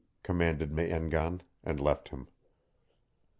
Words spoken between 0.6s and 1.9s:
Me en gan, and